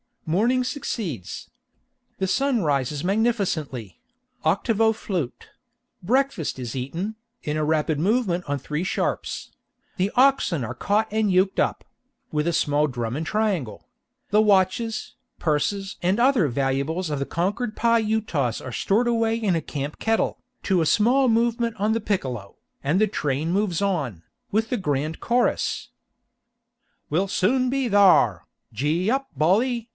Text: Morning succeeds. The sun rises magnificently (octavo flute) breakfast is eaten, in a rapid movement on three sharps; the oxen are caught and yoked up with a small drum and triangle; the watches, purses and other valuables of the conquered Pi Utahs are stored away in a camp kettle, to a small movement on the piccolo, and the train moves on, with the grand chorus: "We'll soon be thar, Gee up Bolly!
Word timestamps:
Morning 0.25 0.63
succeeds. 0.63 1.49
The 2.17 2.25
sun 2.25 2.63
rises 2.63 3.03
magnificently 3.03 3.99
(octavo 4.45 4.93
flute) 4.93 5.49
breakfast 6.01 6.57
is 6.57 6.73
eaten, 6.73 7.15
in 7.43 7.57
a 7.57 7.65
rapid 7.65 7.99
movement 7.99 8.45
on 8.47 8.57
three 8.57 8.85
sharps; 8.85 9.51
the 9.97 10.09
oxen 10.15 10.63
are 10.63 10.73
caught 10.73 11.09
and 11.11 11.29
yoked 11.31 11.59
up 11.59 11.83
with 12.31 12.47
a 12.47 12.53
small 12.53 12.87
drum 12.87 13.17
and 13.17 13.25
triangle; 13.25 13.85
the 14.29 14.41
watches, 14.41 15.15
purses 15.37 15.97
and 16.01 16.17
other 16.19 16.47
valuables 16.47 17.09
of 17.09 17.19
the 17.19 17.25
conquered 17.25 17.75
Pi 17.75 17.99
Utahs 17.99 18.61
are 18.61 18.71
stored 18.71 19.09
away 19.09 19.35
in 19.35 19.53
a 19.55 19.61
camp 19.61 19.99
kettle, 19.99 20.39
to 20.63 20.81
a 20.81 20.85
small 20.85 21.27
movement 21.27 21.75
on 21.77 21.91
the 21.91 22.01
piccolo, 22.01 22.55
and 22.81 23.01
the 23.01 23.07
train 23.07 23.51
moves 23.51 23.81
on, 23.81 24.23
with 24.49 24.69
the 24.69 24.77
grand 24.77 25.19
chorus: 25.19 25.89
"We'll 27.09 27.27
soon 27.27 27.69
be 27.69 27.89
thar, 27.89 28.47
Gee 28.71 29.11
up 29.11 29.27
Bolly! 29.35 29.89